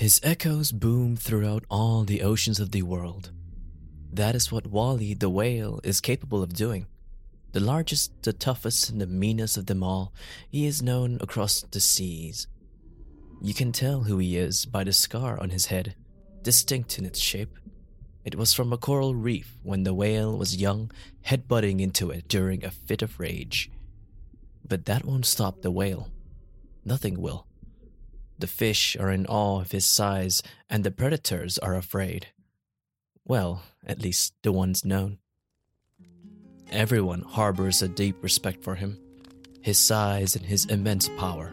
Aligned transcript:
His 0.00 0.18
echoes 0.22 0.72
boom 0.72 1.14
throughout 1.14 1.66
all 1.68 2.04
the 2.04 2.22
oceans 2.22 2.58
of 2.58 2.70
the 2.70 2.80
world. 2.80 3.32
That 4.10 4.34
is 4.34 4.50
what 4.50 4.66
Wally 4.66 5.12
the 5.12 5.28
whale 5.28 5.78
is 5.84 6.00
capable 6.00 6.42
of 6.42 6.54
doing. 6.54 6.86
The 7.52 7.60
largest, 7.60 8.22
the 8.22 8.32
toughest, 8.32 8.88
and 8.88 8.98
the 8.98 9.06
meanest 9.06 9.58
of 9.58 9.66
them 9.66 9.82
all, 9.82 10.14
he 10.48 10.64
is 10.64 10.80
known 10.80 11.18
across 11.20 11.60
the 11.70 11.80
seas. 11.80 12.46
You 13.42 13.52
can 13.52 13.72
tell 13.72 14.04
who 14.04 14.16
he 14.16 14.38
is 14.38 14.64
by 14.64 14.84
the 14.84 14.94
scar 14.94 15.38
on 15.38 15.50
his 15.50 15.66
head, 15.66 15.94
distinct 16.42 16.98
in 16.98 17.04
its 17.04 17.18
shape. 17.18 17.58
It 18.24 18.36
was 18.36 18.54
from 18.54 18.72
a 18.72 18.78
coral 18.78 19.14
reef 19.14 19.58
when 19.62 19.82
the 19.82 19.92
whale 19.92 20.34
was 20.34 20.56
young, 20.56 20.90
headbutting 21.26 21.78
into 21.78 22.08
it 22.08 22.26
during 22.26 22.64
a 22.64 22.70
fit 22.70 23.02
of 23.02 23.20
rage. 23.20 23.70
But 24.66 24.86
that 24.86 25.04
won't 25.04 25.26
stop 25.26 25.60
the 25.60 25.70
whale. 25.70 26.08
Nothing 26.86 27.20
will. 27.20 27.46
The 28.40 28.46
fish 28.46 28.96
are 28.98 29.10
in 29.10 29.26
awe 29.26 29.60
of 29.60 29.72
his 29.72 29.84
size, 29.84 30.42
and 30.70 30.82
the 30.82 30.90
predators 30.90 31.58
are 31.58 31.74
afraid. 31.74 32.28
Well, 33.26 33.64
at 33.86 34.00
least 34.00 34.32
the 34.42 34.50
ones 34.50 34.82
known. 34.82 35.18
Everyone 36.70 37.20
harbors 37.20 37.82
a 37.82 37.88
deep 37.88 38.16
respect 38.22 38.64
for 38.64 38.76
him, 38.76 38.98
his 39.60 39.78
size 39.78 40.36
and 40.36 40.46
his 40.46 40.64
immense 40.64 41.10
power. 41.18 41.52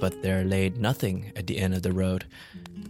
But 0.00 0.22
there 0.22 0.44
laid 0.44 0.76
nothing 0.76 1.32
at 1.34 1.46
the 1.46 1.58
end 1.58 1.72
of 1.72 1.82
the 1.82 1.92
road, 1.92 2.26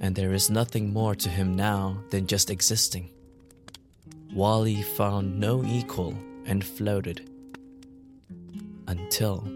and 0.00 0.16
there 0.16 0.32
is 0.32 0.50
nothing 0.50 0.92
more 0.92 1.14
to 1.14 1.28
him 1.28 1.54
now 1.54 2.02
than 2.10 2.26
just 2.26 2.50
existing. 2.50 3.08
Wally 4.34 4.82
found 4.82 5.38
no 5.38 5.62
equal 5.64 6.16
and 6.44 6.64
floated. 6.64 7.30
Until. 8.88 9.46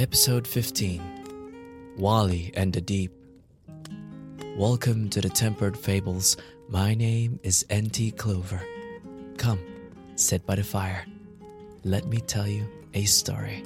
Episode 0.00 0.46
15 0.46 1.94
Wally 1.98 2.50
and 2.54 2.72
the 2.72 2.80
Deep. 2.80 3.12
Welcome 4.56 5.10
to 5.10 5.20
the 5.20 5.28
Tempered 5.28 5.76
Fables. 5.76 6.38
My 6.70 6.94
name 6.94 7.38
is 7.42 7.66
N.T. 7.68 8.12
Clover. 8.12 8.62
Come, 9.36 9.60
sit 10.16 10.46
by 10.46 10.54
the 10.54 10.64
fire. 10.64 11.04
Let 11.84 12.06
me 12.06 12.16
tell 12.16 12.48
you 12.48 12.66
a 12.94 13.04
story. 13.04 13.62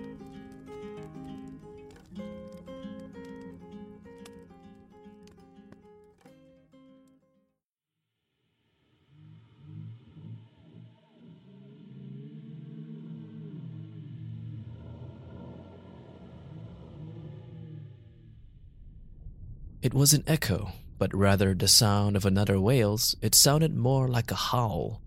It 19.85 19.93
was 19.93 20.15
an 20.15 20.25
echo, 20.27 20.73
but 20.97 21.13
rather 21.15 21.53
the 21.53 21.69
sound 21.69 22.17
of 22.17 22.25
another 22.25 22.59
whale's, 22.59 23.17
it 23.21 23.35
sounded 23.35 23.77
more 23.77 24.09
like 24.09 24.31
a 24.31 24.35
howl. 24.35 25.03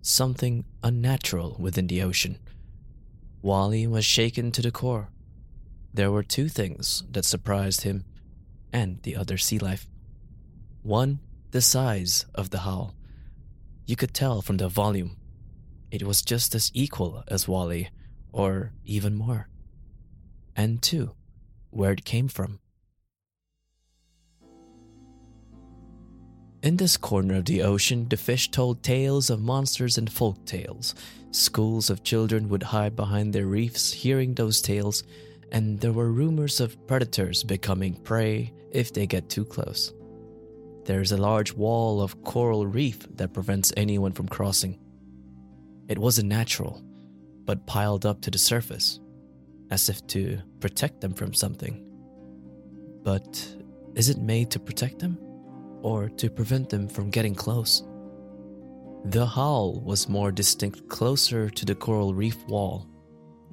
Something 0.00 0.64
unnatural 0.82 1.58
within 1.60 1.88
the 1.88 2.00
ocean. 2.00 2.38
Wally 3.42 3.86
was 3.86 4.06
shaken 4.06 4.50
to 4.52 4.62
the 4.62 4.70
core. 4.70 5.10
There 5.92 6.10
were 6.10 6.22
two 6.22 6.48
things 6.48 7.02
that 7.10 7.26
surprised 7.26 7.82
him 7.82 8.06
and 8.72 9.02
the 9.02 9.14
other 9.14 9.36
sea 9.36 9.58
life. 9.58 9.86
One, 10.82 11.20
the 11.50 11.60
size 11.60 12.24
of 12.34 12.48
the 12.48 12.60
howl. 12.60 12.94
You 13.84 13.96
could 13.96 14.14
tell 14.14 14.40
from 14.40 14.56
the 14.56 14.68
volume. 14.68 15.18
It 15.90 16.04
was 16.04 16.22
just 16.22 16.54
as 16.54 16.70
equal 16.72 17.24
as 17.28 17.46
Wally, 17.46 17.90
or 18.32 18.72
even 18.86 19.16
more. 19.16 19.50
And 20.56 20.80
two, 20.80 21.10
where 21.68 21.92
it 21.92 22.06
came 22.06 22.28
from. 22.28 22.61
In 26.62 26.76
this 26.76 26.96
corner 26.96 27.34
of 27.34 27.46
the 27.46 27.62
ocean, 27.62 28.06
the 28.08 28.16
fish 28.16 28.48
told 28.48 28.84
tales 28.84 29.30
of 29.30 29.42
monsters 29.42 29.98
and 29.98 30.10
folk 30.10 30.44
tales. 30.44 30.94
Schools 31.32 31.90
of 31.90 32.04
children 32.04 32.48
would 32.50 32.62
hide 32.62 32.94
behind 32.94 33.32
their 33.32 33.46
reefs 33.46 33.92
hearing 33.92 34.34
those 34.34 34.62
tales, 34.62 35.02
and 35.50 35.80
there 35.80 35.92
were 35.92 36.12
rumors 36.12 36.60
of 36.60 36.86
predators 36.86 37.42
becoming 37.42 37.94
prey 37.94 38.52
if 38.70 38.92
they 38.92 39.08
get 39.08 39.28
too 39.28 39.44
close. 39.44 39.92
There 40.84 41.00
is 41.00 41.10
a 41.10 41.16
large 41.16 41.52
wall 41.52 42.00
of 42.00 42.22
coral 42.22 42.64
reef 42.64 43.08
that 43.16 43.34
prevents 43.34 43.72
anyone 43.76 44.12
from 44.12 44.28
crossing. 44.28 44.78
It 45.88 45.98
wasn't 45.98 46.28
natural, 46.28 46.80
but 47.44 47.66
piled 47.66 48.06
up 48.06 48.20
to 48.22 48.30
the 48.30 48.38
surface, 48.38 49.00
as 49.72 49.88
if 49.88 50.06
to 50.08 50.38
protect 50.60 51.00
them 51.00 51.14
from 51.14 51.34
something. 51.34 51.84
But 53.02 53.56
is 53.96 54.10
it 54.10 54.18
made 54.18 54.52
to 54.52 54.60
protect 54.60 55.00
them? 55.00 55.18
Or 55.82 56.08
to 56.08 56.30
prevent 56.30 56.68
them 56.68 56.88
from 56.88 57.10
getting 57.10 57.34
close. 57.34 57.82
The 59.04 59.26
howl 59.26 59.80
was 59.80 60.08
more 60.08 60.30
distinct 60.30 60.88
closer 60.88 61.50
to 61.50 61.64
the 61.64 61.74
coral 61.74 62.14
reef 62.14 62.46
wall, 62.46 62.86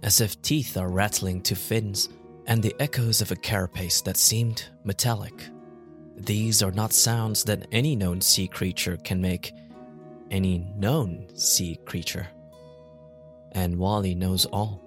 as 0.03 0.22
if 0.22 0.41
teeth 0.41 0.78
are 0.78 0.90
rattling 0.90 1.41
to 1.41 1.56
fins, 1.56 2.09
and 2.45 2.62
the 2.62 2.75
echoes 2.79 3.22
of 3.22 3.31
a 3.31 3.35
carapace 3.35 4.01
that 4.01 4.17
seemed 4.17 4.66
metallic. 4.84 5.50
These 6.16 6.62
are 6.62 6.72
not 6.72 6.94
sounds 6.94 7.44
that 7.45 7.67
any 7.72 7.95
known 7.95 8.22
sea 8.22 8.47
creature 8.47 8.97
can 8.97 9.22
make, 9.22 9.53
any 10.29 10.59
known 10.75 11.28
sea 11.35 11.79
creature. 11.85 12.28
And 13.53 13.78
Wally 13.78 14.13
knows 14.13 14.46
all. 14.46 14.84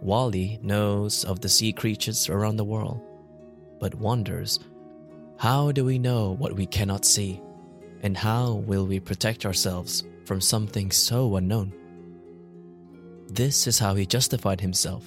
Wally 0.00 0.58
knows 0.62 1.24
of 1.24 1.40
the 1.40 1.48
sea 1.48 1.72
creatures 1.72 2.28
around 2.28 2.56
the 2.56 2.64
world, 2.64 3.00
but 3.80 3.94
wonders 3.94 4.60
how 5.38 5.70
do 5.70 5.84
we 5.84 6.00
know 6.00 6.32
what 6.32 6.56
we 6.56 6.66
cannot 6.66 7.04
see? 7.04 7.40
And 8.02 8.16
how 8.16 8.54
will 8.54 8.86
we 8.86 8.98
protect 8.98 9.46
ourselves 9.46 10.04
from 10.24 10.40
something 10.40 10.90
so 10.90 11.36
unknown? 11.36 11.72
This 13.28 13.68
is 13.68 13.78
how 13.78 13.94
he 13.94 14.04
justified 14.04 14.60
himself 14.60 15.04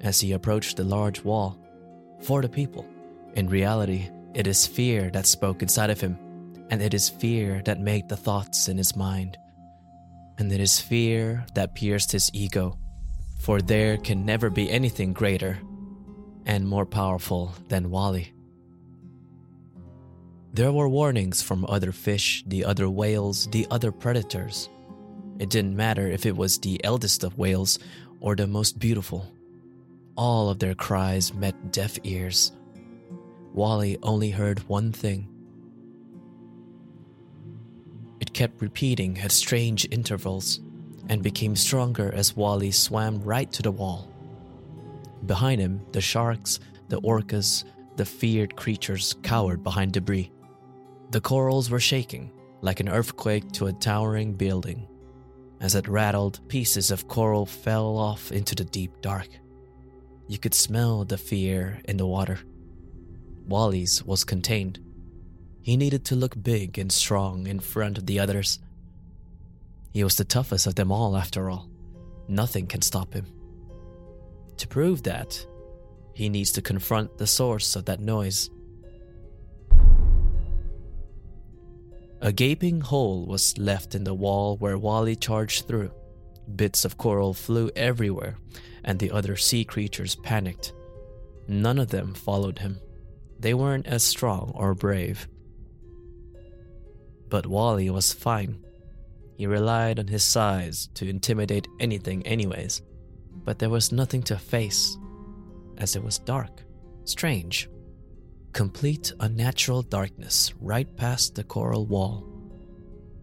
as 0.00 0.20
he 0.20 0.32
approached 0.32 0.78
the 0.78 0.84
large 0.84 1.22
wall. 1.22 1.58
For 2.22 2.40
the 2.40 2.48
people, 2.48 2.86
in 3.34 3.48
reality, 3.48 4.08
it 4.34 4.46
is 4.46 4.66
fear 4.66 5.10
that 5.10 5.26
spoke 5.26 5.60
inside 5.60 5.90
of 5.90 6.00
him, 6.00 6.18
and 6.70 6.80
it 6.80 6.94
is 6.94 7.10
fear 7.10 7.60
that 7.66 7.78
made 7.78 8.08
the 8.08 8.16
thoughts 8.16 8.68
in 8.68 8.78
his 8.78 8.96
mind. 8.96 9.36
And 10.38 10.50
it 10.50 10.60
is 10.60 10.80
fear 10.80 11.44
that 11.54 11.74
pierced 11.74 12.12
his 12.12 12.30
ego, 12.32 12.78
for 13.38 13.60
there 13.60 13.98
can 13.98 14.24
never 14.24 14.48
be 14.48 14.70
anything 14.70 15.12
greater 15.12 15.58
and 16.46 16.66
more 16.66 16.86
powerful 16.86 17.52
than 17.68 17.90
Wally. 17.90 18.32
There 20.52 20.72
were 20.72 20.88
warnings 20.88 21.42
from 21.42 21.66
other 21.68 21.92
fish, 21.92 22.42
the 22.46 22.64
other 22.64 22.88
whales, 22.88 23.46
the 23.48 23.66
other 23.70 23.92
predators. 23.92 24.68
It 25.38 25.50
didn't 25.50 25.76
matter 25.76 26.08
if 26.08 26.26
it 26.26 26.36
was 26.36 26.58
the 26.58 26.82
eldest 26.84 27.22
of 27.22 27.38
whales 27.38 27.78
or 28.20 28.34
the 28.34 28.46
most 28.46 28.78
beautiful. 28.78 29.32
All 30.16 30.48
of 30.50 30.58
their 30.58 30.74
cries 30.74 31.32
met 31.32 31.70
deaf 31.70 31.98
ears. 32.02 32.52
Wally 33.52 33.98
only 34.02 34.30
heard 34.30 34.68
one 34.68 34.90
thing. 34.90 35.28
It 38.20 38.32
kept 38.32 38.60
repeating 38.60 39.18
at 39.20 39.30
strange 39.30 39.86
intervals 39.90 40.60
and 41.08 41.22
became 41.22 41.54
stronger 41.54 42.12
as 42.12 42.36
Wally 42.36 42.72
swam 42.72 43.20
right 43.20 43.50
to 43.52 43.62
the 43.62 43.70
wall. 43.70 44.12
Behind 45.26 45.60
him, 45.60 45.82
the 45.92 46.00
sharks, 46.00 46.58
the 46.88 47.00
orcas, 47.02 47.64
the 47.96 48.04
feared 48.04 48.56
creatures 48.56 49.14
cowered 49.22 49.62
behind 49.62 49.92
debris. 49.92 50.32
The 51.10 51.20
corals 51.20 51.70
were 51.70 51.80
shaking 51.80 52.30
like 52.60 52.80
an 52.80 52.88
earthquake 52.88 53.50
to 53.52 53.66
a 53.66 53.72
towering 53.72 54.34
building. 54.34 54.86
As 55.60 55.74
it 55.74 55.88
rattled, 55.88 56.40
pieces 56.48 56.90
of 56.90 57.08
coral 57.08 57.46
fell 57.46 57.96
off 57.96 58.32
into 58.32 58.54
the 58.54 58.64
deep 58.64 59.00
dark. 59.00 59.28
You 60.26 60.38
could 60.38 60.54
smell 60.54 61.04
the 61.04 61.18
fear 61.18 61.80
in 61.84 61.96
the 61.96 62.06
water. 62.06 62.38
Wally's 63.46 64.04
was 64.04 64.24
contained. 64.24 64.78
He 65.62 65.76
needed 65.76 66.04
to 66.06 66.16
look 66.16 66.40
big 66.42 66.78
and 66.78 66.92
strong 66.92 67.46
in 67.46 67.60
front 67.60 67.98
of 67.98 68.06
the 68.06 68.20
others. 68.20 68.58
He 69.92 70.04
was 70.04 70.16
the 70.16 70.24
toughest 70.24 70.66
of 70.66 70.74
them 70.74 70.92
all, 70.92 71.16
after 71.16 71.48
all. 71.48 71.68
Nothing 72.28 72.66
can 72.66 72.82
stop 72.82 73.14
him. 73.14 73.26
To 74.58 74.68
prove 74.68 75.04
that, 75.04 75.44
he 76.12 76.28
needs 76.28 76.52
to 76.52 76.62
confront 76.62 77.16
the 77.16 77.26
source 77.26 77.74
of 77.74 77.86
that 77.86 78.00
noise 78.00 78.50
A 82.20 82.32
gaping 82.32 82.80
hole 82.80 83.26
was 83.26 83.56
left 83.58 83.94
in 83.94 84.04
the 84.04 84.14
wall 84.14 84.56
where 84.56 84.76
Wally 84.76 85.14
charged 85.14 85.66
through. 85.68 85.92
Bits 86.56 86.84
of 86.84 86.98
coral 86.98 87.32
flew 87.32 87.70
everywhere, 87.76 88.38
and 88.82 88.98
the 88.98 89.10
other 89.12 89.36
sea 89.36 89.64
creatures 89.64 90.16
panicked. 90.16 90.72
None 91.46 91.78
of 91.78 91.88
them 91.90 92.14
followed 92.14 92.58
him. 92.58 92.80
They 93.38 93.54
weren't 93.54 93.86
as 93.86 94.02
strong 94.02 94.52
or 94.54 94.74
brave. 94.74 95.28
But 97.28 97.46
Wally 97.46 97.88
was 97.90 98.12
fine. 98.12 98.64
He 99.36 99.46
relied 99.46 100.00
on 100.00 100.08
his 100.08 100.24
size 100.24 100.88
to 100.94 101.08
intimidate 101.08 101.68
anything, 101.78 102.26
anyways. 102.26 102.82
but 103.44 103.58
there 103.58 103.70
was 103.70 103.92
nothing 103.92 104.22
to 104.24 104.36
face, 104.36 104.98
as 105.78 105.96
it 105.96 106.02
was 106.02 106.18
dark. 106.18 106.64
Strange. 107.04 107.70
Complete 108.52 109.12
unnatural 109.20 109.82
darkness 109.82 110.52
right 110.60 110.96
past 110.96 111.34
the 111.34 111.44
coral 111.44 111.86
wall. 111.86 112.24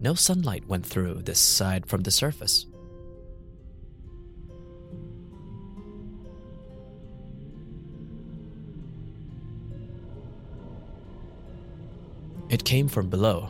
No 0.00 0.14
sunlight 0.14 0.66
went 0.66 0.86
through 0.86 1.22
this 1.22 1.38
side 1.38 1.86
from 1.86 2.02
the 2.02 2.10
surface. 2.10 2.66
It 12.48 12.64
came 12.64 12.88
from 12.88 13.10
below. 13.10 13.48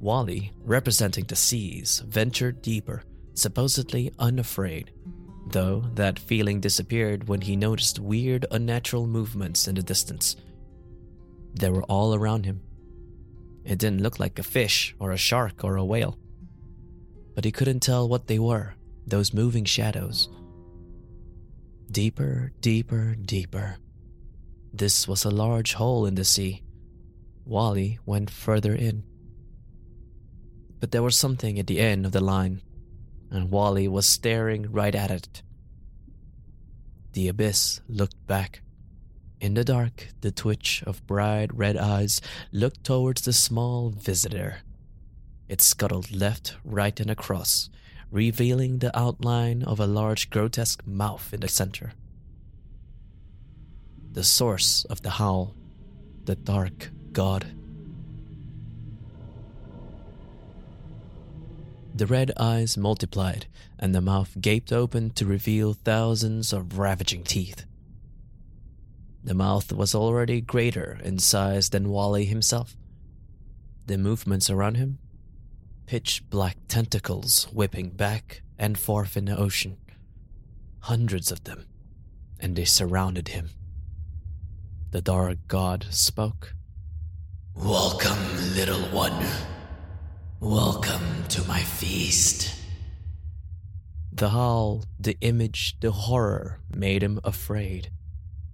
Wally, 0.00 0.52
representing 0.64 1.24
the 1.24 1.36
seas, 1.36 2.02
ventured 2.06 2.62
deeper, 2.62 3.02
supposedly 3.34 4.12
unafraid, 4.18 4.90
though 5.48 5.84
that 5.94 6.18
feeling 6.18 6.60
disappeared 6.60 7.28
when 7.28 7.42
he 7.42 7.56
noticed 7.56 7.98
weird, 7.98 8.46
unnatural 8.50 9.06
movements 9.06 9.68
in 9.68 9.74
the 9.74 9.82
distance. 9.82 10.36
They 11.58 11.70
were 11.70 11.84
all 11.84 12.14
around 12.14 12.44
him. 12.44 12.60
It 13.64 13.78
didn't 13.78 14.02
look 14.02 14.20
like 14.20 14.38
a 14.38 14.42
fish 14.42 14.94
or 14.98 15.10
a 15.10 15.16
shark 15.16 15.64
or 15.64 15.76
a 15.76 15.84
whale, 15.84 16.18
but 17.34 17.44
he 17.44 17.50
couldn't 17.50 17.80
tell 17.80 18.08
what 18.08 18.26
they 18.26 18.38
were, 18.38 18.74
those 19.06 19.32
moving 19.32 19.64
shadows. 19.64 20.28
Deeper, 21.90 22.52
deeper, 22.60 23.14
deeper. 23.14 23.78
This 24.72 25.08
was 25.08 25.24
a 25.24 25.30
large 25.30 25.74
hole 25.74 26.04
in 26.04 26.14
the 26.14 26.24
sea. 26.24 26.62
Wally 27.46 27.98
went 28.04 28.28
further 28.28 28.74
in. 28.74 29.04
But 30.78 30.90
there 30.90 31.02
was 31.02 31.16
something 31.16 31.58
at 31.58 31.66
the 31.66 31.80
end 31.80 32.04
of 32.04 32.12
the 32.12 32.22
line, 32.22 32.60
and 33.30 33.50
Wally 33.50 33.88
was 33.88 34.06
staring 34.06 34.70
right 34.70 34.94
at 34.94 35.10
it. 35.10 35.42
The 37.12 37.28
abyss 37.28 37.80
looked 37.88 38.26
back. 38.26 38.60
In 39.40 39.54
the 39.54 39.64
dark, 39.64 40.08
the 40.22 40.30
twitch 40.30 40.82
of 40.86 41.06
bright 41.06 41.54
red 41.54 41.76
eyes 41.76 42.20
looked 42.52 42.84
towards 42.84 43.22
the 43.22 43.32
small 43.32 43.90
visitor. 43.90 44.58
It 45.48 45.60
scuttled 45.60 46.10
left, 46.10 46.56
right, 46.64 46.98
and 46.98 47.10
across, 47.10 47.68
revealing 48.10 48.78
the 48.78 48.96
outline 48.98 49.62
of 49.62 49.78
a 49.78 49.86
large, 49.86 50.30
grotesque 50.30 50.86
mouth 50.86 51.34
in 51.34 51.40
the 51.40 51.48
center. 51.48 51.92
The 54.12 54.24
source 54.24 54.86
of 54.86 55.02
the 55.02 55.10
howl, 55.10 55.54
the 56.24 56.36
dark 56.36 56.90
god. 57.12 57.46
The 61.94 62.06
red 62.06 62.32
eyes 62.38 62.76
multiplied, 62.76 63.46
and 63.78 63.94
the 63.94 64.00
mouth 64.00 64.36
gaped 64.40 64.72
open 64.72 65.10
to 65.10 65.26
reveal 65.26 65.74
thousands 65.74 66.52
of 66.52 66.78
ravaging 66.78 67.24
teeth. 67.24 67.66
The 69.26 69.34
mouth 69.34 69.72
was 69.72 69.92
already 69.92 70.40
greater 70.40 71.00
in 71.02 71.18
size 71.18 71.70
than 71.70 71.88
Wally 71.88 72.26
himself. 72.26 72.76
The 73.86 73.98
movements 73.98 74.48
around 74.48 74.76
him 74.76 75.00
pitch 75.84 76.22
black 76.30 76.56
tentacles 76.68 77.48
whipping 77.52 77.90
back 77.90 78.42
and 78.56 78.78
forth 78.78 79.16
in 79.16 79.24
the 79.24 79.36
ocean. 79.36 79.78
Hundreds 80.82 81.32
of 81.32 81.42
them, 81.42 81.66
and 82.38 82.54
they 82.54 82.64
surrounded 82.64 83.26
him. 83.30 83.50
The 84.92 85.02
dark 85.02 85.38
god 85.48 85.86
spoke. 85.90 86.54
Welcome, 87.56 88.54
little 88.54 88.82
one. 88.94 89.26
Welcome 90.38 91.24
to 91.30 91.42
my 91.48 91.62
feast. 91.62 92.54
The 94.12 94.28
howl, 94.28 94.84
the 95.00 95.16
image, 95.20 95.80
the 95.80 95.90
horror 95.90 96.60
made 96.72 97.02
him 97.02 97.18
afraid. 97.24 97.90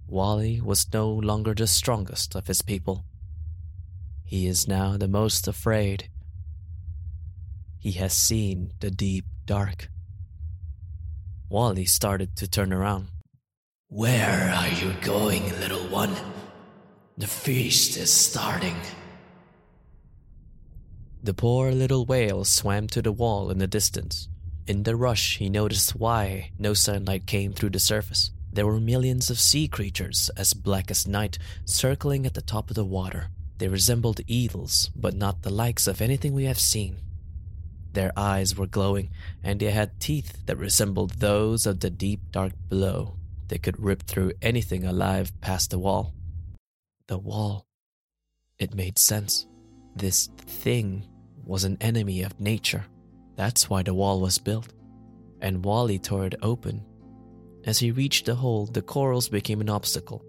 Wally 0.07 0.61
was 0.61 0.91
no 0.93 1.09
longer 1.09 1.53
the 1.53 1.67
strongest 1.67 2.35
of 2.35 2.47
his 2.47 2.61
people. 2.61 3.05
He 4.23 4.47
is 4.47 4.67
now 4.67 4.97
the 4.97 5.07
most 5.07 5.47
afraid. 5.47 6.09
He 7.77 7.91
has 7.93 8.13
seen 8.13 8.73
the 8.79 8.91
deep 8.91 9.25
dark. 9.45 9.89
Wally 11.49 11.85
started 11.85 12.35
to 12.37 12.47
turn 12.47 12.73
around. 12.73 13.07
Where 13.89 14.51
are 14.55 14.69
you 14.69 14.93
going, 15.01 15.43
little 15.59 15.87
one? 15.89 16.15
The 17.17 17.27
feast 17.27 17.95
is 17.97 18.11
starting. 18.11 18.75
The 21.21 21.33
poor 21.33 21.71
little 21.71 22.05
whale 22.05 22.43
swam 22.43 22.87
to 22.87 23.01
the 23.01 23.11
wall 23.11 23.51
in 23.51 23.59
the 23.59 23.67
distance. 23.67 24.27
In 24.65 24.83
the 24.83 24.95
rush, 24.95 25.37
he 25.37 25.49
noticed 25.49 25.95
why 25.95 26.51
no 26.57 26.73
sunlight 26.73 27.27
came 27.27 27.53
through 27.53 27.69
the 27.69 27.79
surface. 27.79 28.31
There 28.53 28.67
were 28.67 28.79
millions 28.79 29.31
of 29.31 29.39
sea 29.39 29.67
creatures, 29.67 30.29
as 30.37 30.53
black 30.53 30.91
as 30.91 31.07
night, 31.07 31.39
circling 31.65 32.27
at 32.27 32.35
the 32.35 32.41
top 32.41 32.69
of 32.69 32.75
the 32.75 32.85
water. 32.85 33.29
They 33.57 33.67
resembled 33.67 34.21
eels, 34.29 34.91
but 34.95 35.15
not 35.15 35.41
the 35.41 35.49
likes 35.49 35.87
of 35.87 36.01
anything 36.01 36.33
we 36.33 36.45
have 36.45 36.59
seen. 36.59 36.97
Their 37.93 38.11
eyes 38.15 38.55
were 38.55 38.67
glowing, 38.67 39.09
and 39.43 39.59
they 39.59 39.71
had 39.71 39.99
teeth 39.99 40.45
that 40.45 40.57
resembled 40.57 41.19
those 41.19 41.65
of 41.65 41.79
the 41.79 41.89
deep 41.89 42.31
dark 42.31 42.53
below. 42.69 43.15
They 43.47 43.57
could 43.57 43.79
rip 43.79 44.03
through 44.03 44.33
anything 44.41 44.85
alive 44.85 45.31
past 45.41 45.71
the 45.71 45.79
wall. 45.79 46.13
The 47.07 47.17
wall. 47.17 47.65
It 48.59 48.75
made 48.75 48.99
sense. 48.99 49.47
This 49.95 50.27
thing 50.37 51.07
was 51.43 51.63
an 51.63 51.77
enemy 51.81 52.21
of 52.21 52.39
nature. 52.39 52.85
That's 53.35 53.67
why 53.67 53.81
the 53.81 53.95
wall 53.95 54.21
was 54.21 54.37
built. 54.37 54.71
And 55.41 55.65
Wally 55.65 55.97
tore 55.97 56.27
it 56.27 56.35
open. 56.41 56.85
As 57.65 57.79
he 57.79 57.91
reached 57.91 58.25
the 58.25 58.35
hole, 58.35 58.65
the 58.65 58.81
corals 58.81 59.29
became 59.29 59.61
an 59.61 59.69
obstacle. 59.69 60.23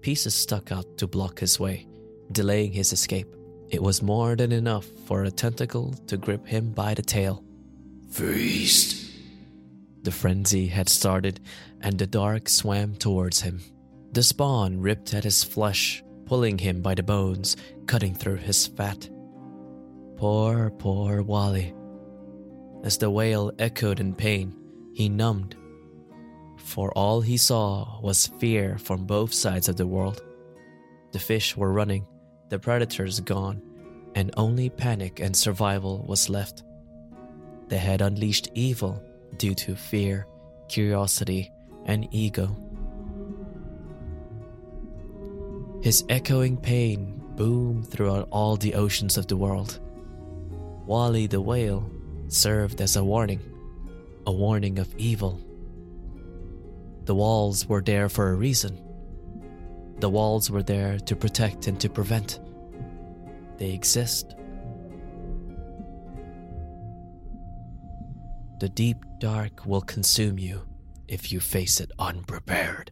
Pieces 0.00 0.34
stuck 0.34 0.70
out 0.70 0.98
to 0.98 1.06
block 1.06 1.40
his 1.40 1.58
way, 1.58 1.86
delaying 2.32 2.72
his 2.72 2.92
escape. 2.92 3.34
It 3.70 3.82
was 3.82 4.02
more 4.02 4.36
than 4.36 4.52
enough 4.52 4.86
for 5.06 5.24
a 5.24 5.30
tentacle 5.30 5.94
to 6.06 6.16
grip 6.16 6.46
him 6.46 6.72
by 6.72 6.94
the 6.94 7.02
tail. 7.02 7.42
Feast. 8.10 9.10
The 10.02 10.12
frenzy 10.12 10.68
had 10.68 10.88
started, 10.88 11.40
and 11.80 11.98
the 11.98 12.06
dark 12.06 12.48
swam 12.48 12.94
towards 12.94 13.40
him. 13.40 13.60
The 14.12 14.22
spawn 14.22 14.80
ripped 14.80 15.14
at 15.14 15.24
his 15.24 15.42
flesh, 15.42 16.04
pulling 16.26 16.58
him 16.58 16.80
by 16.80 16.94
the 16.94 17.02
bones, 17.02 17.56
cutting 17.86 18.14
through 18.14 18.36
his 18.36 18.66
fat. 18.66 19.08
Poor, 20.16 20.70
poor 20.70 21.22
Wally. 21.22 21.74
As 22.84 22.98
the 22.98 23.10
wail 23.10 23.50
echoed 23.58 23.98
in 23.98 24.14
pain, 24.14 24.54
he 24.94 25.08
numbed. 25.08 25.56
For 26.66 26.90
all 26.98 27.20
he 27.20 27.36
saw 27.36 28.00
was 28.00 28.26
fear 28.26 28.76
from 28.76 29.06
both 29.06 29.32
sides 29.32 29.68
of 29.68 29.76
the 29.76 29.86
world. 29.86 30.20
The 31.12 31.20
fish 31.20 31.56
were 31.56 31.72
running, 31.72 32.06
the 32.48 32.58
predators 32.58 33.20
gone, 33.20 33.62
and 34.16 34.34
only 34.36 34.68
panic 34.68 35.20
and 35.20 35.34
survival 35.34 36.04
was 36.08 36.28
left. 36.28 36.64
They 37.68 37.78
had 37.78 38.02
unleashed 38.02 38.50
evil 38.54 39.00
due 39.38 39.54
to 39.54 39.76
fear, 39.76 40.26
curiosity, 40.68 41.52
and 41.84 42.08
ego. 42.10 42.48
His 45.82 46.04
echoing 46.08 46.56
pain 46.56 47.22
boomed 47.36 47.88
throughout 47.88 48.26
all 48.32 48.56
the 48.56 48.74
oceans 48.74 49.16
of 49.16 49.28
the 49.28 49.36
world. 49.36 49.78
Wally 50.84 51.28
the 51.28 51.40
whale 51.40 51.88
served 52.26 52.80
as 52.80 52.96
a 52.96 53.04
warning, 53.04 53.40
a 54.26 54.32
warning 54.32 54.80
of 54.80 54.92
evil. 54.98 55.40
The 57.06 57.14
walls 57.14 57.66
were 57.66 57.80
there 57.80 58.08
for 58.08 58.30
a 58.30 58.34
reason. 58.34 58.82
The 60.00 60.10
walls 60.10 60.50
were 60.50 60.62
there 60.62 60.98
to 60.98 61.16
protect 61.16 61.68
and 61.68 61.80
to 61.80 61.88
prevent. 61.88 62.40
They 63.58 63.70
exist. 63.70 64.34
The 68.58 68.68
deep 68.68 69.04
dark 69.18 69.64
will 69.64 69.82
consume 69.82 70.38
you 70.38 70.62
if 71.06 71.30
you 71.30 71.38
face 71.40 71.80
it 71.80 71.92
unprepared. 71.98 72.90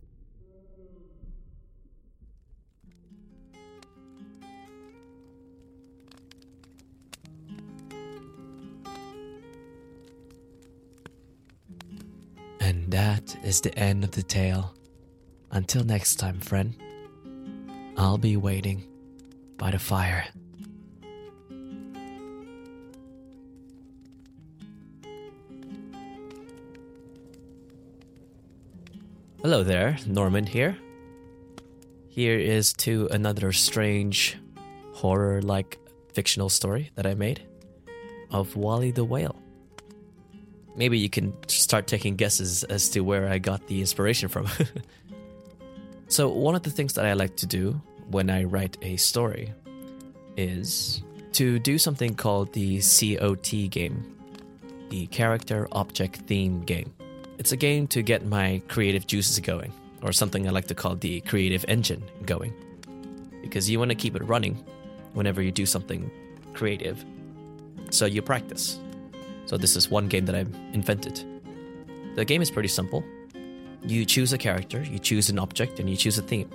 And 12.64 12.90
that 12.92 13.36
is 13.44 13.60
the 13.60 13.78
end 13.78 14.04
of 14.04 14.12
the 14.12 14.22
tale. 14.22 14.74
Until 15.50 15.84
next 15.84 16.14
time, 16.14 16.40
friend, 16.40 16.74
I'll 17.98 18.16
be 18.16 18.38
waiting 18.38 18.84
by 19.58 19.70
the 19.70 19.78
fire. 19.78 20.24
Hello 29.42 29.62
there, 29.62 29.98
Norman 30.06 30.46
here. 30.46 30.78
Here 32.08 32.38
is 32.38 32.72
to 32.84 33.08
another 33.10 33.52
strange, 33.52 34.38
horror 34.94 35.42
like 35.42 35.78
fictional 36.14 36.48
story 36.48 36.92
that 36.94 37.06
I 37.06 37.12
made 37.12 37.42
of 38.30 38.56
Wally 38.56 38.90
the 38.90 39.04
Whale. 39.04 39.43
Maybe 40.76 40.98
you 40.98 41.08
can 41.08 41.32
start 41.48 41.86
taking 41.86 42.16
guesses 42.16 42.64
as 42.64 42.88
to 42.90 43.00
where 43.00 43.28
I 43.28 43.38
got 43.38 43.66
the 43.66 43.80
inspiration 43.80 44.28
from. 44.28 44.48
so, 46.08 46.28
one 46.28 46.54
of 46.54 46.62
the 46.62 46.70
things 46.70 46.94
that 46.94 47.06
I 47.06 47.12
like 47.12 47.36
to 47.36 47.46
do 47.46 47.80
when 48.10 48.30
I 48.30 48.44
write 48.44 48.76
a 48.82 48.96
story 48.96 49.52
is 50.36 51.02
to 51.32 51.58
do 51.58 51.78
something 51.78 52.14
called 52.14 52.52
the 52.52 52.80
COT 52.80 53.70
game, 53.70 54.16
the 54.90 55.06
Character 55.08 55.68
Object 55.72 56.16
Theme 56.26 56.62
game. 56.62 56.92
It's 57.38 57.52
a 57.52 57.56
game 57.56 57.86
to 57.88 58.02
get 58.02 58.24
my 58.24 58.62
creative 58.68 59.06
juices 59.06 59.38
going, 59.40 59.72
or 60.02 60.12
something 60.12 60.46
I 60.46 60.50
like 60.50 60.66
to 60.68 60.74
call 60.74 60.94
the 60.96 61.20
creative 61.22 61.64
engine 61.66 62.02
going. 62.24 62.52
Because 63.42 63.68
you 63.68 63.78
want 63.78 63.90
to 63.90 63.94
keep 63.96 64.16
it 64.16 64.22
running 64.22 64.64
whenever 65.12 65.42
you 65.42 65.50
do 65.50 65.66
something 65.66 66.10
creative. 66.54 67.04
So 67.90 68.06
you 68.06 68.22
practice. 68.22 68.78
So 69.46 69.56
this 69.56 69.76
is 69.76 69.90
one 69.90 70.08
game 70.08 70.26
that 70.26 70.34
I've 70.34 70.54
invented. 70.72 71.22
The 72.14 72.24
game 72.24 72.42
is 72.42 72.50
pretty 72.50 72.68
simple. 72.68 73.04
You 73.82 74.04
choose 74.04 74.32
a 74.32 74.38
character, 74.38 74.82
you 74.82 74.98
choose 74.98 75.28
an 75.28 75.38
object, 75.38 75.78
and 75.78 75.90
you 75.90 75.96
choose 75.96 76.16
a 76.16 76.22
theme. 76.22 76.50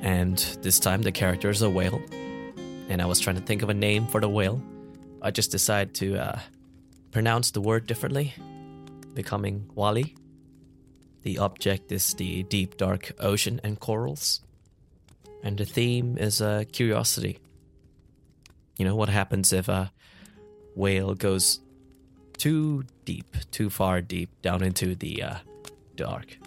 And 0.00 0.38
this 0.62 0.78
time 0.78 1.02
the 1.02 1.12
character 1.12 1.50
is 1.50 1.62
a 1.62 1.70
whale. 1.70 2.00
And 2.88 3.00
I 3.00 3.06
was 3.06 3.20
trying 3.20 3.36
to 3.36 3.42
think 3.42 3.62
of 3.62 3.70
a 3.70 3.74
name 3.74 4.06
for 4.06 4.20
the 4.20 4.28
whale. 4.28 4.62
I 5.22 5.30
just 5.30 5.50
decided 5.50 5.94
to 5.94 6.16
uh, 6.16 6.38
pronounce 7.12 7.52
the 7.52 7.60
word 7.60 7.86
differently, 7.86 8.34
becoming 9.14 9.70
Wally. 9.74 10.14
The 11.22 11.38
object 11.38 11.92
is 11.92 12.14
the 12.14 12.42
deep, 12.42 12.76
dark 12.76 13.12
ocean 13.20 13.60
and 13.62 13.78
corals. 13.78 14.40
And 15.44 15.56
the 15.56 15.64
theme 15.64 16.18
is 16.18 16.42
uh, 16.42 16.64
curiosity. 16.72 17.38
You 18.76 18.84
know, 18.84 18.96
what 18.96 19.08
happens 19.08 19.52
if 19.52 19.68
a 19.68 19.91
whale 20.74 21.14
goes 21.14 21.60
too 22.36 22.84
deep, 23.04 23.36
too 23.50 23.70
far 23.70 24.00
deep 24.00 24.30
down 24.42 24.62
into 24.62 24.94
the 24.94 25.22
uh, 25.22 25.36
dark? 25.96 26.38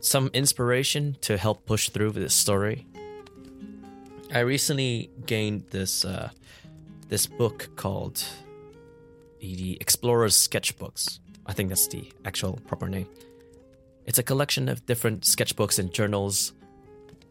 Some 0.00 0.30
inspiration 0.32 1.16
to 1.22 1.36
help 1.36 1.66
push 1.66 1.88
through 1.88 2.12
with 2.12 2.22
this 2.22 2.34
story. 2.34 2.86
I 4.32 4.40
recently 4.40 5.10
gained 5.26 5.64
this 5.70 6.04
uh, 6.04 6.30
this 7.08 7.26
book 7.26 7.68
called 7.76 8.24
the 9.40 9.78
Explorer's 9.80 10.34
Sketchbooks. 10.34 11.20
I 11.46 11.52
think 11.52 11.68
that's 11.68 11.86
the 11.86 12.12
actual 12.24 12.58
proper 12.66 12.88
name. 12.88 13.08
It's 14.06 14.18
a 14.18 14.22
collection 14.22 14.68
of 14.68 14.86
different 14.86 15.22
sketchbooks 15.22 15.78
and 15.78 15.92
journals 15.92 16.52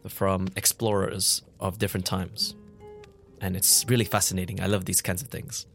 from 0.08 0.48
explorers 0.56 1.42
of 1.58 1.78
different 1.78 2.06
times. 2.06 2.54
And 3.40 3.56
it's 3.56 3.84
really 3.88 4.04
fascinating. 4.04 4.60
I 4.60 4.66
love 4.66 4.84
these 4.84 5.02
kinds 5.02 5.22
of 5.22 5.28
things. 5.28 5.66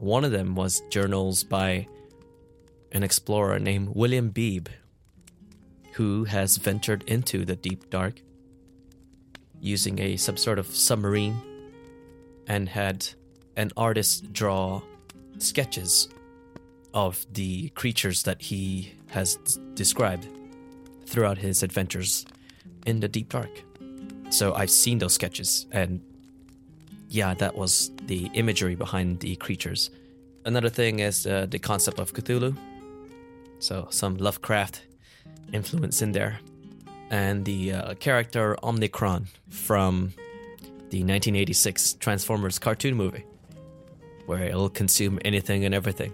One 0.00 0.24
of 0.24 0.32
them 0.32 0.54
was 0.54 0.82
journals 0.88 1.44
by 1.44 1.86
an 2.90 3.02
explorer 3.02 3.58
named 3.58 3.90
William 3.94 4.30
Beebe, 4.30 4.70
who 5.92 6.24
has 6.24 6.56
ventured 6.56 7.02
into 7.02 7.44
the 7.44 7.54
deep 7.54 7.90
dark 7.90 8.22
using 9.60 9.98
a 10.00 10.16
some 10.16 10.38
sort 10.38 10.58
of 10.58 10.66
submarine 10.74 11.38
and 12.46 12.70
had 12.70 13.06
an 13.56 13.72
artist 13.76 14.32
draw 14.32 14.80
sketches 15.36 16.08
of 16.94 17.26
the 17.34 17.68
creatures 17.70 18.22
that 18.22 18.40
he 18.40 18.94
has 19.08 19.36
d- 19.36 19.60
described 19.74 20.26
throughout 21.04 21.36
his 21.36 21.62
adventures 21.62 22.24
in 22.86 23.00
the 23.00 23.08
deep 23.08 23.28
dark. 23.28 23.50
So 24.30 24.54
I've 24.54 24.70
seen 24.70 24.98
those 24.98 25.12
sketches, 25.12 25.66
and 25.70 26.00
yeah, 27.10 27.34
that 27.34 27.56
was 27.56 27.90
the 28.06 28.30
imagery 28.34 28.76
behind 28.76 29.20
the 29.20 29.34
creatures. 29.36 29.90
Another 30.44 30.68
thing 30.70 31.00
is 31.00 31.26
uh, 31.26 31.46
the 31.50 31.58
concept 31.58 31.98
of 31.98 32.12
Cthulhu. 32.14 32.56
So 33.58 33.88
some 33.90 34.16
Lovecraft 34.16 34.82
influence 35.52 36.00
in 36.02 36.12
there. 36.12 36.38
And 37.10 37.44
the 37.44 37.72
uh, 37.72 37.94
character 37.94 38.56
Omnicron 38.62 39.26
from 39.48 40.12
the 40.90 41.02
1986 41.02 41.94
Transformers 41.94 42.58
cartoon 42.60 42.94
movie, 42.94 43.24
where 44.26 44.44
it'll 44.44 44.70
consume 44.70 45.18
anything 45.24 45.64
and 45.64 45.74
everything. 45.74 46.12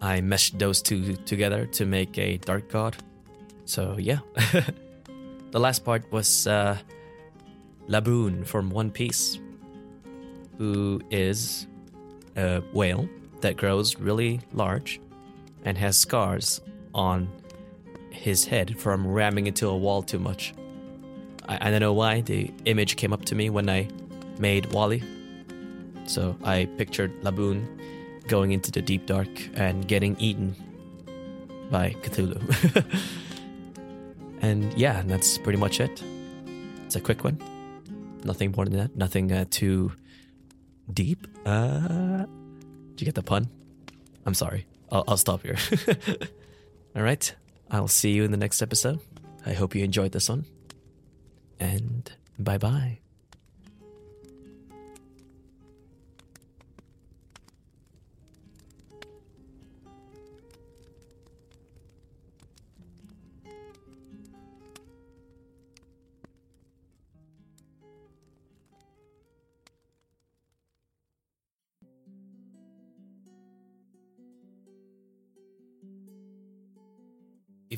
I 0.00 0.20
meshed 0.20 0.58
those 0.58 0.80
two 0.80 1.16
together 1.16 1.66
to 1.66 1.84
make 1.84 2.16
a 2.18 2.36
dark 2.38 2.70
god. 2.70 2.96
So 3.64 3.96
yeah. 3.98 4.20
the 5.50 5.58
last 5.60 5.84
part 5.84 6.10
was 6.12 6.46
uh, 6.46 6.78
Laboon 7.88 8.46
from 8.46 8.70
One 8.70 8.90
Piece, 8.90 9.38
who 10.58 11.00
is 11.10 11.66
a 12.36 12.60
whale 12.72 13.08
that 13.40 13.56
grows 13.56 13.98
really 13.98 14.40
large 14.52 15.00
and 15.64 15.76
has 15.78 15.98
scars 15.98 16.60
on 16.94 17.28
his 18.10 18.44
head 18.44 18.78
from 18.78 19.06
ramming 19.06 19.46
into 19.46 19.68
a 19.68 19.76
wall 19.76 20.02
too 20.02 20.18
much. 20.18 20.54
I, 21.48 21.68
I 21.68 21.70
don't 21.70 21.80
know 21.80 21.92
why 21.92 22.20
the 22.20 22.50
image 22.64 22.96
came 22.96 23.12
up 23.12 23.24
to 23.26 23.34
me 23.34 23.50
when 23.50 23.68
I 23.68 23.88
made 24.38 24.72
Wally. 24.72 25.02
So 26.06 26.36
I 26.44 26.68
pictured 26.76 27.20
Laboon 27.22 27.66
going 28.28 28.52
into 28.52 28.70
the 28.70 28.82
deep 28.82 29.06
dark 29.06 29.28
and 29.54 29.86
getting 29.86 30.16
eaten 30.18 30.54
by 31.70 31.90
Cthulhu. 32.02 32.84
and 34.40 34.72
yeah, 34.74 35.02
that's 35.06 35.38
pretty 35.38 35.58
much 35.58 35.80
it. 35.80 36.02
It's 36.86 36.96
a 36.96 37.00
quick 37.00 37.24
one. 37.24 37.38
Nothing 38.24 38.52
more 38.56 38.66
than 38.66 38.78
that. 38.78 38.96
Nothing 38.96 39.32
uh, 39.32 39.46
too 39.50 39.92
deep. 40.92 41.26
Uh, 41.44 42.26
did 42.90 43.00
you 43.00 43.04
get 43.04 43.14
the 43.14 43.22
pun? 43.22 43.48
I'm 44.26 44.34
sorry. 44.34 44.66
I'll, 44.90 45.04
I'll 45.08 45.16
stop 45.16 45.42
here. 45.42 45.56
All 46.96 47.02
right. 47.02 47.34
I'll 47.70 47.88
see 47.88 48.12
you 48.12 48.24
in 48.24 48.30
the 48.30 48.36
next 48.36 48.62
episode. 48.62 49.00
I 49.46 49.54
hope 49.54 49.74
you 49.74 49.82
enjoyed 49.82 50.12
this 50.12 50.28
one. 50.28 50.44
And 51.58 52.10
bye 52.38 52.58
bye. 52.58 53.01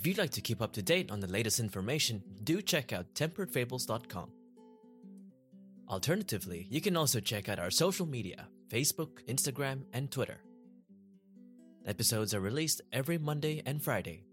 If 0.04 0.08
you'd 0.08 0.18
like 0.18 0.32
to 0.32 0.42
keep 0.42 0.60
up 0.60 0.74
to 0.74 0.82
date 0.82 1.10
on 1.10 1.20
the 1.20 1.26
latest 1.26 1.58
information, 1.58 2.22
do 2.42 2.60
check 2.60 2.92
out 2.92 3.14
temperedfables.com. 3.14 4.30
Alternatively, 5.88 6.66
you 6.68 6.82
can 6.82 6.94
also 6.94 7.20
check 7.20 7.48
out 7.48 7.58
our 7.58 7.70
social 7.70 8.04
media 8.04 8.48
Facebook, 8.68 9.24
Instagram, 9.26 9.84
and 9.94 10.10
Twitter. 10.10 10.42
Episodes 11.86 12.34
are 12.34 12.40
released 12.40 12.82
every 12.92 13.16
Monday 13.16 13.62
and 13.64 13.82
Friday. 13.82 14.24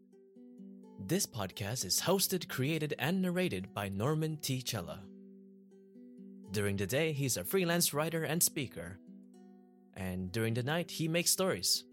This 1.00 1.26
podcast 1.26 1.86
is 1.86 2.02
hosted, 2.02 2.50
created, 2.50 2.94
and 3.00 3.22
narrated 3.22 3.74
by 3.74 3.88
Norman 3.88 4.36
T. 4.42 4.62
Chella. 4.62 5.00
During 6.52 6.76
the 6.76 6.86
day, 6.86 7.14
he's 7.14 7.38
a 7.38 7.46
freelance 7.46 7.94
writer 7.94 8.26
and 8.26 8.44
speaker. 8.44 9.00
And 9.96 10.34
during 10.34 10.54
the 10.54 10.64
night, 10.64 10.92
he 10.92 11.08
makes 11.08 11.32
stories. 11.32 11.86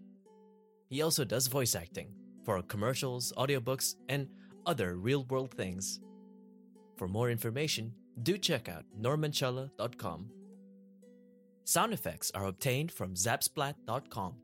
He 0.89 1.01
also 1.01 1.25
does 1.25 1.47
voice 1.47 1.77
acting 1.77 2.09
for 2.45 2.61
commercials, 2.63 3.33
audiobooks, 3.37 3.97
and 4.09 4.29
other 4.67 4.97
real 4.97 5.25
world 5.25 5.53
things. 5.55 6.01
For 6.97 7.09
more 7.09 7.31
information, 7.31 7.93
do 8.23 8.37
check 8.37 8.69
out 8.69 8.85
normanchella.com. 9.01 10.31
Sound 11.65 11.93
effects 11.93 12.31
are 12.35 12.47
obtained 12.47 12.91
from 12.91 13.15
zapsplat.com. 13.15 14.35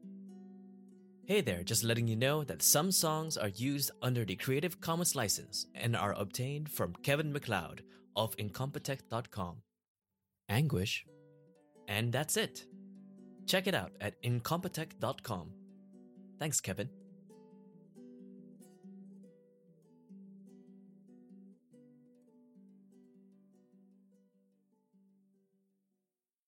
Hey 1.26 1.40
there, 1.40 1.62
just 1.62 1.84
letting 1.84 2.06
you 2.06 2.16
know 2.16 2.44
that 2.44 2.62
some 2.62 2.92
songs 2.92 3.38
are 3.38 3.48
used 3.48 3.90
under 4.02 4.26
the 4.26 4.36
Creative 4.36 4.78
Commons 4.80 5.16
license 5.16 5.66
and 5.74 5.96
are 5.96 6.12
obtained 6.12 6.70
from 6.70 6.92
Kevin 7.02 7.32
MacLeod 7.32 7.82
of 8.14 8.36
Incompetech.com. 8.36 9.56
Anguish. 10.50 11.06
And 11.88 12.12
that's 12.12 12.36
it. 12.36 12.66
Check 13.46 13.66
it 13.66 13.74
out 13.74 13.92
at 14.00 14.22
Incompetech.com. 14.22 15.50
Thanks, 16.38 16.60
Kevin. 16.60 16.90